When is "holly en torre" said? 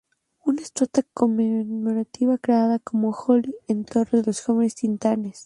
3.09-4.21